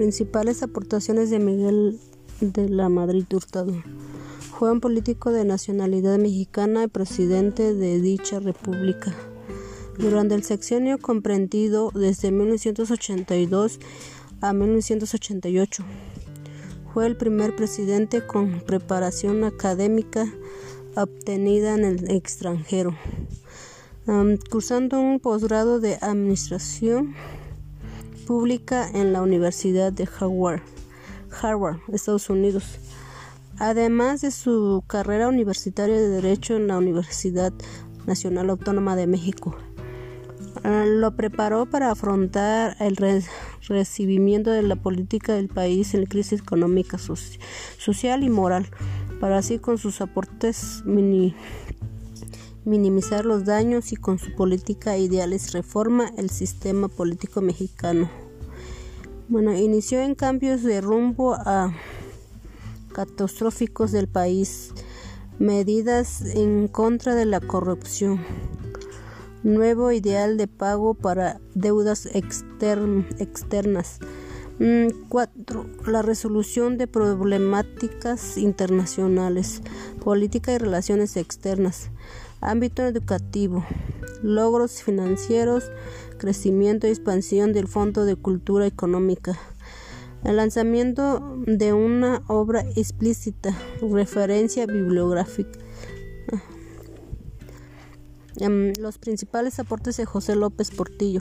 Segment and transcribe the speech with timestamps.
[0.00, 2.00] Principales aportaciones de Miguel
[2.40, 3.74] de la Madrid Hurtado.
[4.58, 9.14] Fue un político de nacionalidad mexicana y presidente de dicha república.
[9.98, 13.78] Durante el sexenio comprendido desde 1982
[14.40, 15.84] a 1988,
[16.94, 20.24] fue el primer presidente con preparación académica
[20.96, 22.96] obtenida en el extranjero,
[24.50, 27.14] cursando un posgrado de administración
[28.26, 30.62] pública en la Universidad de Harvard,
[31.92, 32.78] Estados Unidos.
[33.58, 37.52] Además de su carrera universitaria de Derecho en la Universidad
[38.06, 39.56] Nacional Autónoma de México,
[40.64, 42.96] ah, lo preparó para afrontar el
[43.68, 48.66] recibimiento de la política del país en crisis económica, social y moral,
[49.20, 50.82] para así con sus aportes
[52.64, 58.10] minimizar los daños y con su política ideales reforma el sistema político mexicano.
[59.28, 61.72] Bueno, inició en cambios de rumbo a
[62.92, 64.72] catastróficos del país,
[65.38, 68.20] medidas en contra de la corrupción,
[69.42, 74.00] nuevo ideal de pago para deudas externas.
[75.08, 75.64] 4.
[75.64, 79.62] Mm, la resolución de problemáticas internacionales,
[80.04, 81.90] política y relaciones externas.
[82.42, 83.64] Ámbito educativo.
[84.22, 85.70] Logros financieros,
[86.18, 89.38] crecimiento y expansión del Fondo de Cultura Económica.
[90.24, 95.58] El lanzamiento de una obra explícita, referencia bibliográfica.
[98.36, 101.20] Em, los principales aportes de José López Portillo.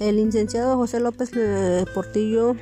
[0.00, 2.56] El licenciado José López eh, Portillo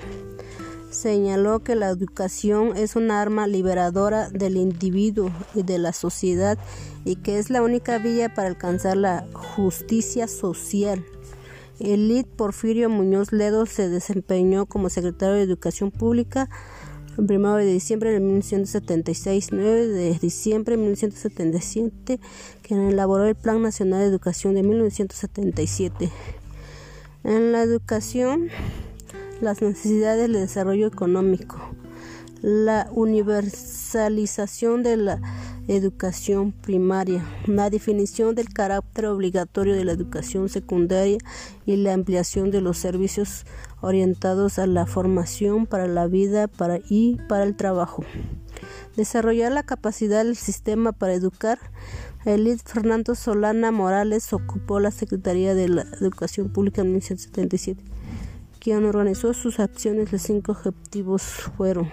[0.90, 6.58] señaló que la educación es un arma liberadora del individuo y de la sociedad
[7.06, 11.04] y que es la única vía para alcanzar la justicia social.
[11.80, 16.50] El LID Porfirio Muñoz Ledo se desempeñó como secretario de Educación Pública
[17.18, 22.20] el 1 de diciembre de 1976, 9 de diciembre de 1977,
[22.62, 26.10] quien elaboró el Plan Nacional de Educación de 1977.
[27.24, 28.48] En la educación,
[29.40, 31.56] las necesidades del desarrollo económico,
[32.40, 35.20] la universalización de la
[35.68, 41.18] educación primaria, la definición del carácter obligatorio de la educación secundaria
[41.64, 43.46] y la ampliación de los servicios
[43.80, 48.04] orientados a la formación para la vida para y para el trabajo.
[48.96, 51.58] Desarrollar la capacidad del sistema para educar.
[52.24, 57.82] Elid Fernando Solana Morales ocupó la Secretaría de la Educación Pública en 1977
[58.62, 61.24] quien organizó sus acciones, los cinco objetivos
[61.56, 61.90] fueron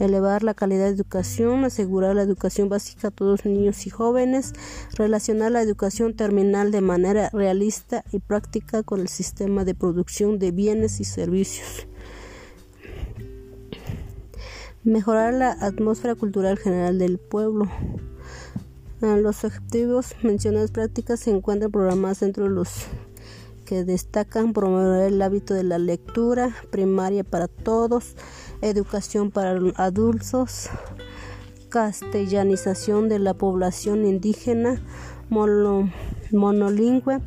[0.00, 4.52] elevar la calidad de educación, asegurar la educación básica a todos niños y jóvenes,
[4.94, 10.50] relacionar la educación terminal de manera realista y práctica con el sistema de producción de
[10.50, 11.86] bienes y servicios.
[14.86, 17.68] Mejorar la atmósfera cultural general del pueblo.
[19.00, 22.86] Los objetivos mencionados prácticas se encuentran programados dentro de los
[23.64, 28.14] que destacan promover el hábito de la lectura primaria para todos,
[28.62, 30.68] educación para adultos,
[31.68, 34.80] castellanización de la población indígena,
[36.30, 37.22] monolingüe,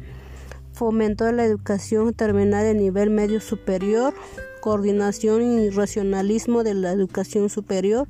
[0.72, 4.14] fomento de la educación terminal de nivel medio superior,
[4.60, 8.08] coordinación y racionalismo de la educación superior,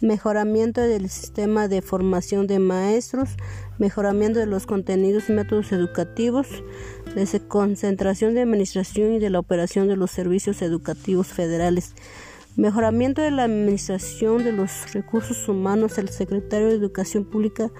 [0.00, 3.30] mejoramiento del sistema de formación de maestros,
[3.78, 6.46] mejoramiento de los contenidos y métodos educativos,
[7.48, 11.94] concentración de administración y de la operación de los servicios educativos federales,
[12.56, 15.98] mejoramiento de la administración de los recursos humanos.
[15.98, 17.70] El secretario de Educación Pública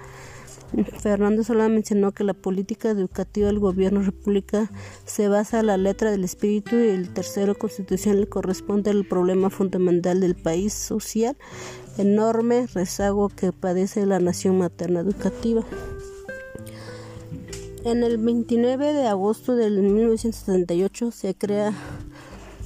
[1.01, 4.71] Fernando Solá mencionó que la política educativa del gobierno república
[5.05, 10.21] se basa en la letra del espíritu y el tercero constitucional corresponde al problema fundamental
[10.21, 11.37] del país social,
[11.99, 15.65] enorme rezago que padece la nación materna educativa.
[17.85, 21.73] En el 29 de agosto de 1978 se crea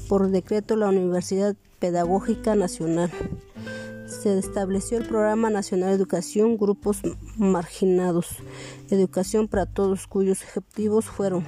[0.08, 3.10] por decreto la Universidad Pedagógica Nacional
[4.06, 6.98] se estableció el Programa Nacional de Educación Grupos
[7.36, 8.28] Marginados,
[8.90, 11.44] Educación para Todos, cuyos objetivos fueron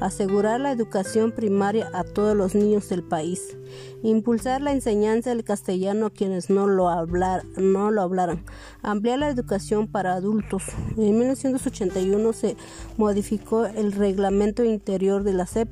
[0.00, 3.56] asegurar la educación primaria a todos los niños del país,
[4.02, 8.44] impulsar la enseñanza del castellano a quienes no lo, hablaran,
[8.82, 10.64] ampliar la educación para adultos.
[10.96, 12.56] En 1981 se
[12.96, 15.68] modificó el reglamento interior de la SEP,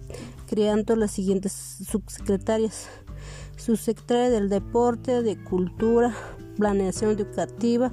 [0.47, 2.89] creando las siguientes subsecretarias
[3.59, 6.15] subsecretaria del Deporte, de Cultura,
[6.57, 7.93] Planeación Educativa,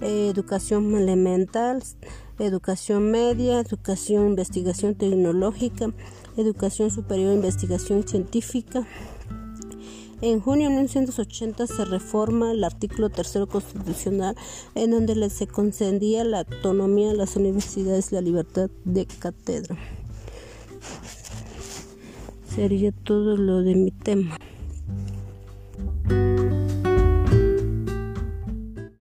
[0.00, 1.82] educación elemental,
[2.38, 5.92] educación media, educación investigación tecnológica,
[6.36, 8.86] educación superior investigación científica.
[10.20, 14.36] En junio de 1980 se reforma el artículo tercero constitucional
[14.74, 19.76] en donde se concedía la autonomía a las universidades y la libertad de cátedra.
[22.52, 24.36] Sería todo lo de mi tema.